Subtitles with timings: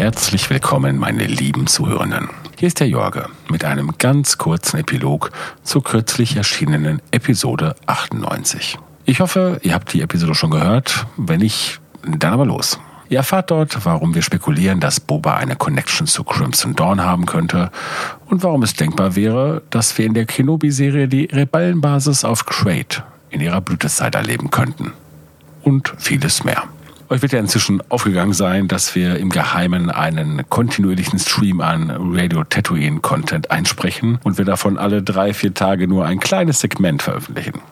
[0.00, 2.30] herzlich willkommen, meine lieben Zuhörenden.
[2.58, 5.30] Hier ist der Jorge mit einem ganz kurzen Epilog
[5.62, 8.78] zur kürzlich erschienenen Episode 98.
[9.04, 11.04] Ich hoffe, ihr habt die Episode schon gehört.
[11.18, 12.80] Wenn nicht, dann aber los.
[13.10, 17.70] Ihr erfahrt dort, warum wir spekulieren, dass Boba eine Connection zu Crimson Dawn haben könnte
[18.24, 23.42] und warum es denkbar wäre, dass wir in der Kenobi-Serie die Rebellenbasis auf Crate in
[23.42, 24.94] ihrer Blütezeit erleben könnten.
[25.62, 26.62] Und vieles mehr.
[27.10, 32.44] Euch wird ja inzwischen aufgegangen sein, dass wir im Geheimen einen kontinuierlichen Stream an Radio
[32.44, 37.62] Tatooine Content einsprechen und wir davon alle drei, vier Tage nur ein kleines Segment veröffentlichen.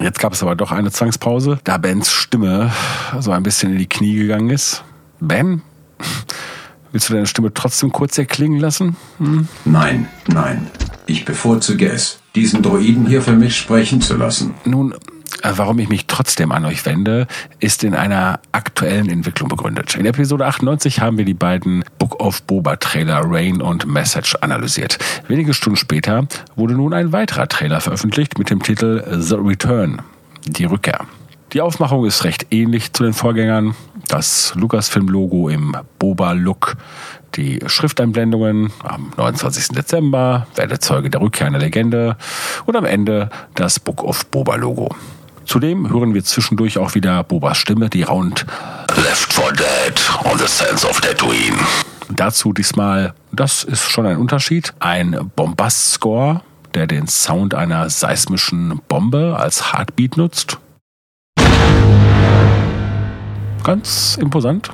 [0.00, 2.72] Jetzt gab es aber doch eine Zwangspause, da Bens Stimme
[3.20, 4.82] so ein bisschen in die Knie gegangen ist.
[5.20, 5.62] Ben,
[6.90, 8.96] willst du deine Stimme trotzdem kurz erklingen lassen?
[9.18, 9.46] Hm?
[9.64, 10.66] Nein, nein.
[11.06, 14.54] Ich bevorzuge es, diesen Droiden hier für mich sprechen zu lassen.
[14.64, 14.92] Nun,
[15.42, 17.26] warum ich mich trotzdem an euch wende,
[17.60, 19.94] ist in einer aktuellen Entwicklung begründet.
[19.96, 24.98] In Episode 98 haben wir die beiden Book of Boba Trailer Rain und Message analysiert.
[25.28, 26.26] Wenige Stunden später
[26.56, 30.02] wurde nun ein weiterer Trailer veröffentlicht mit dem Titel The Return,
[30.46, 31.06] die Rückkehr.
[31.52, 33.74] Die Aufmachung ist recht ähnlich zu den Vorgängern.
[34.06, 36.76] Das Lucasfilm-Logo im Boba-Look,
[37.36, 39.68] die Schrifteinblendungen am 29.
[39.68, 42.16] Dezember, werde Zeuge der Rückkehr einer Legende
[42.66, 44.94] und am Ende das Book of Boba-Logo.
[45.48, 48.44] Zudem hören wir zwischendurch auch wieder Bobas Stimme, die raunt
[48.96, 51.56] Left for Dead on the Sands of Tatooine.
[52.10, 56.42] Dazu diesmal, das ist schon ein Unterschied, ein Bombast-Score,
[56.74, 60.58] der den Sound einer seismischen Bombe als Heartbeat nutzt.
[63.64, 64.68] Ganz imposant.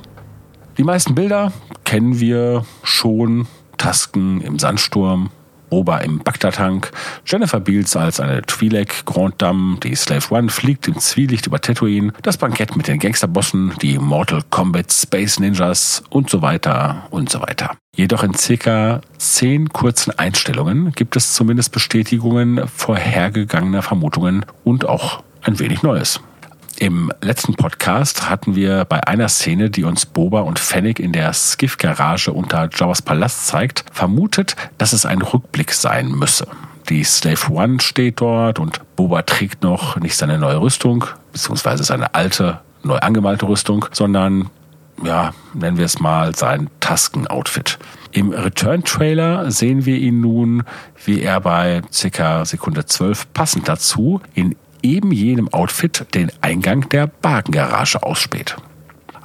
[0.76, 1.52] Die meisten Bilder
[1.84, 3.46] kennen wir schon.
[3.76, 5.30] Tasken im Sandsturm,
[5.74, 6.92] Ober im Bagdad-Tank,
[7.26, 12.12] Jennifer Beals als eine Twi'lek Grand Dame, die Slave One fliegt im Zwielicht über Tatooine,
[12.22, 17.40] das Bankett mit den Gangsterbossen, die Mortal Kombat Space Ninjas und so weiter und so
[17.40, 17.76] weiter.
[17.96, 25.58] Jedoch in circa zehn kurzen Einstellungen gibt es zumindest Bestätigungen vorhergegangener Vermutungen und auch ein
[25.58, 26.20] wenig Neues.
[26.84, 31.32] Im letzten Podcast hatten wir bei einer Szene, die uns Boba und Fennec in der
[31.32, 36.46] Skiff-Garage unter Jawas Palast zeigt, vermutet, dass es ein Rückblick sein müsse.
[36.90, 42.14] Die Slave One steht dort und Boba trägt noch nicht seine neue Rüstung, beziehungsweise seine
[42.14, 44.50] alte, neu angemalte Rüstung, sondern,
[45.02, 47.78] ja, nennen wir es mal sein Tasken-Outfit.
[48.12, 50.64] Im Return-Trailer sehen wir ihn nun,
[51.02, 51.80] wie er bei
[52.12, 52.44] ca.
[52.44, 58.56] Sekunde 12 passend dazu in eben jenem Outfit den Eingang der Wagengarage ausspäht.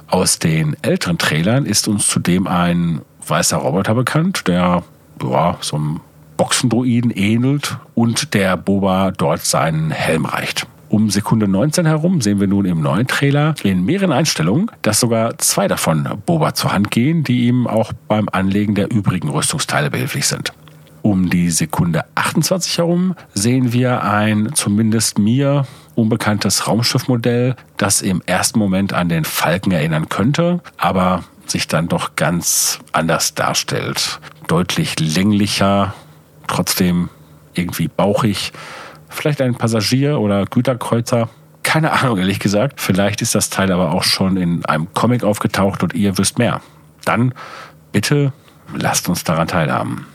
[0.08, 4.82] Aus den älteren Trailern ist uns zudem ein weißer Roboter bekannt, der
[5.22, 6.00] ja, so einem
[6.36, 10.66] Boxendroiden ähnelt und der Boba dort seinen Helm reicht.
[10.88, 15.38] Um Sekunde 19 herum sehen wir nun im neuen Trailer in mehreren Einstellungen, dass sogar
[15.38, 20.26] zwei davon Boba zur Hand gehen, die ihm auch beim Anlegen der übrigen Rüstungsteile behilflich
[20.26, 20.52] sind.
[21.02, 28.58] Um die Sekunde 28 herum sehen wir ein zumindest mir unbekanntes Raumschiffmodell, das im ersten
[28.58, 34.20] Moment an den Falken erinnern könnte, aber sich dann doch ganz anders darstellt.
[34.46, 35.94] Deutlich länglicher,
[36.46, 37.08] trotzdem
[37.54, 38.52] irgendwie bauchig.
[39.08, 41.28] Vielleicht ein Passagier- oder Güterkreuzer.
[41.62, 42.80] Keine Ahnung, ehrlich gesagt.
[42.80, 46.60] Vielleicht ist das Teil aber auch schon in einem Comic aufgetaucht und ihr wisst mehr.
[47.04, 47.34] Dann
[47.92, 48.32] bitte
[48.74, 50.06] lasst uns daran teilhaben.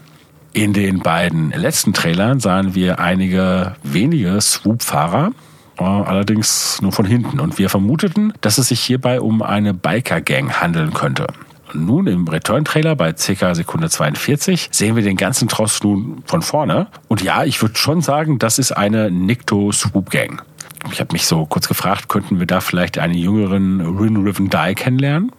[0.56, 5.32] In den beiden letzten Trailern sahen wir einige wenige Swoop-Fahrer,
[5.78, 7.42] äh, allerdings nur von hinten.
[7.42, 11.28] Und wir vermuteten, dass es sich hierbei um eine Biker-Gang handeln könnte.
[11.74, 13.54] Nun im Return-Trailer bei ca.
[13.54, 16.88] Sekunde 42 sehen wir den ganzen Tross nun von vorne.
[17.10, 20.42] Und ja, ich würde schon sagen, das ist eine Nikto Swoop Gang.
[20.90, 24.74] Ich habe mich so kurz gefragt, könnten wir da vielleicht einen jüngeren Rin Riven Die
[24.74, 25.34] kennenlernen?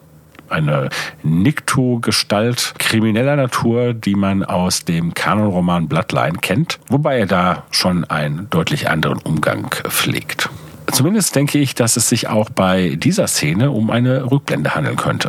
[0.51, 0.89] Eine
[1.23, 8.49] Nikto-Gestalt krimineller Natur, die man aus dem Kanonroman Bloodline kennt, wobei er da schon einen
[8.51, 10.49] deutlich anderen Umgang pflegt.
[10.93, 15.29] Zumindest denke ich, dass es sich auch bei dieser Szene um eine Rückblende handeln könnte.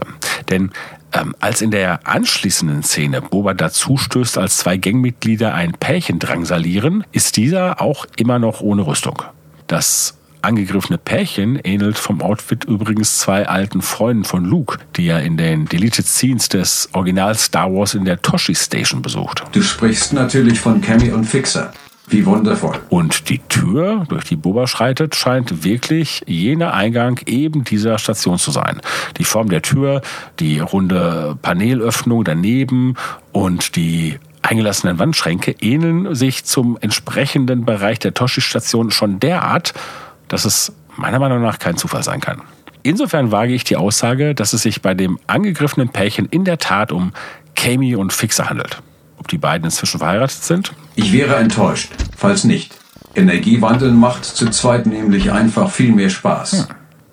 [0.49, 0.71] Denn
[1.13, 7.05] ähm, als in der anschließenden Szene Boba dazu stößt, als zwei Gangmitglieder ein Pärchen drangsalieren,
[7.11, 9.23] ist dieser auch immer noch ohne Rüstung.
[9.67, 15.37] Das angegriffene Pärchen ähnelt vom Outfit übrigens zwei alten Freunden von Luke, die er in
[15.37, 19.43] den Deleted Scenes des Original Star Wars in der Toshi Station besucht.
[19.51, 21.73] Du sprichst natürlich von Cammy und Fixer.
[22.09, 22.79] Wie wundervoll.
[22.87, 28.51] Und die Tür, durch die Boba schreitet, scheint wirklich jener Eingang eben dieser Station zu
[28.51, 28.79] sein.
[29.17, 30.01] Die Form der Tür,
[30.39, 32.95] die runde Panelöffnung daneben
[33.33, 39.73] und die eingelassenen Wandschränke ähneln sich zum entsprechenden Bereich der Toshi-Station schon derart,
[40.27, 42.41] dass es meiner Meinung nach kein Zufall sein kann.
[42.83, 46.91] Insofern wage ich die Aussage, dass es sich bei dem angegriffenen Pärchen in der Tat
[46.91, 47.11] um
[47.55, 48.81] Kami und Fixer handelt.
[49.19, 50.73] Ob die beiden inzwischen verheiratet sind?
[50.95, 52.73] Ich wäre enttäuscht, falls nicht.
[53.15, 56.51] Energiewandeln macht zu zweit nämlich einfach viel mehr Spaß.
[56.53, 56.65] Hm.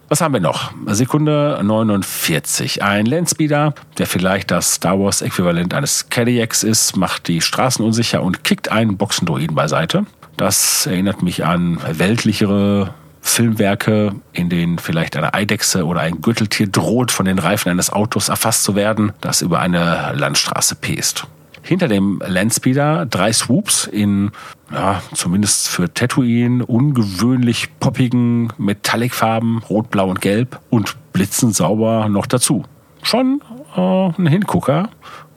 [0.09, 0.71] Was haben wir noch?
[0.87, 2.83] Sekunde 49.
[2.83, 8.23] Ein Landspeeder, der vielleicht das Star Wars Äquivalent eines Cadillacs ist, macht die Straßen unsicher
[8.23, 10.05] und kickt einen Boxendroiden beiseite.
[10.37, 12.95] Das erinnert mich an weltlichere
[13.26, 18.29] Filmwerke, in denen vielleicht eine Eidechse oder ein Gürteltier droht, von den Reifen eines Autos
[18.29, 21.26] erfasst zu werden, das über eine Landstraße pest.
[21.62, 24.31] Hinter dem Landspeeder drei Swoops in,
[24.71, 32.27] ja, zumindest für Tatooine, ungewöhnlich poppigen Metallicfarben, rot, blau und gelb und blitzend sauber noch
[32.27, 32.65] dazu.
[33.03, 33.41] Schon
[33.75, 34.91] äh, ein Hingucker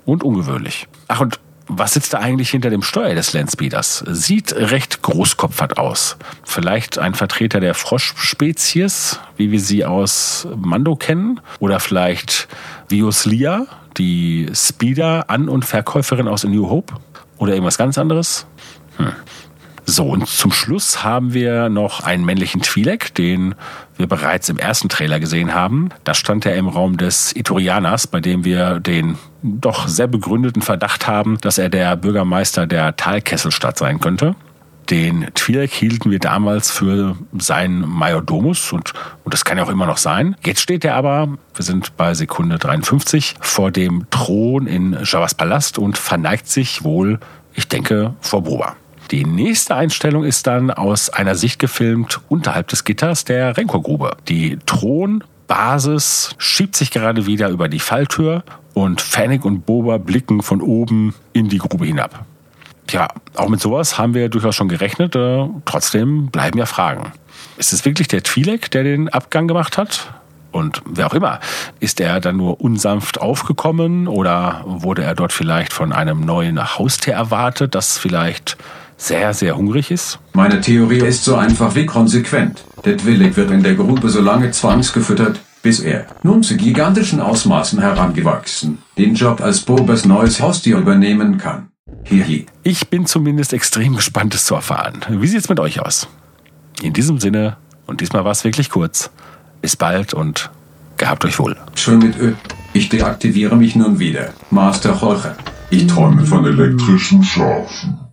[0.05, 0.87] und ungewöhnlich.
[1.07, 4.03] Ach, und was sitzt da eigentlich hinter dem Steuer des Landspeeders?
[4.07, 6.17] Sieht recht großkopfert aus.
[6.43, 11.39] Vielleicht ein Vertreter der Froschspezies, wie wir sie aus Mando kennen?
[11.59, 12.47] Oder vielleicht
[12.89, 13.67] Vios Lia,
[13.97, 16.93] die Speeder-An- und Verkäuferin aus A New Hope?
[17.37, 18.45] Oder irgendwas ganz anderes?
[18.97, 19.11] Hm.
[19.89, 23.55] So, und zum Schluss haben wir noch einen männlichen Twi'lek, den
[23.95, 25.91] wir bereits im ersten Trailer gesehen haben.
[26.03, 31.07] Da stand er im Raum des Iturianers, bei dem wir den doch sehr begründeten Verdacht
[31.07, 34.35] haben, dass er der Bürgermeister der Talkesselstadt sein könnte.
[34.89, 38.91] Den Twi'lek hielten wir damals für seinen Majordomus und,
[39.23, 40.35] und das kann ja auch immer noch sein.
[40.43, 45.79] Jetzt steht er aber, wir sind bei Sekunde 53, vor dem Thron in Javas Palast
[45.79, 47.21] und verneigt sich wohl,
[47.53, 48.75] ich denke, vor Boba.
[49.11, 54.17] Die nächste Einstellung ist dann aus einer Sicht gefilmt unterhalb des Gitters der Renkorgrube.
[54.27, 58.43] Die Thronbasis schiebt sich gerade wieder über die Falltür
[58.73, 62.25] und Fennec und Boba blicken von oben in die Grube hinab.
[62.87, 65.15] Tja, auch mit sowas haben wir durchaus schon gerechnet.
[65.15, 67.11] Äh, trotzdem bleiben ja Fragen.
[67.57, 70.13] Ist es wirklich der Twi'lek, der den Abgang gemacht hat?
[70.51, 71.39] Und wer auch immer,
[71.79, 77.13] ist er dann nur unsanft aufgekommen oder wurde er dort vielleicht von einem neuen Haustier
[77.13, 78.57] erwartet, das vielleicht
[78.97, 80.19] sehr, sehr hungrig ist?
[80.33, 82.63] Meine Theorie ist so einfach wie konsequent.
[82.83, 87.79] Der Twillig wird in der Grube so lange zwangsgefüttert, bis er, nun zu gigantischen Ausmaßen
[87.79, 91.69] herangewachsen, den Job als Bobes neues Haustier übernehmen kann.
[92.03, 92.45] Hihi.
[92.63, 95.01] Ich bin zumindest extrem gespannt, es zu erfahren.
[95.09, 96.07] Wie sieht's mit euch aus?
[96.81, 99.09] In diesem Sinne, und diesmal war es wirklich kurz,
[99.61, 100.49] bis bald und
[100.97, 101.55] gehabt euch wohl.
[101.75, 102.33] Schön mit Ö.
[102.73, 104.33] Ich deaktiviere mich nun wieder.
[104.51, 105.35] Master Jorge.
[105.69, 108.06] Ich träume von elektrischen Schafen.